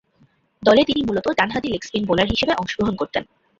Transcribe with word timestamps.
দলে 0.63 0.81
তিনি 0.83 1.01
মূলতঃ 1.07 1.29
ডানহাতি 1.39 1.67
লেগ 1.69 1.81
স্পিন 1.83 2.03
বোলার 2.05 2.27
হিসেবে 2.27 2.53
অংশগ্রহণ 2.53 2.95
করতেন। 2.95 3.23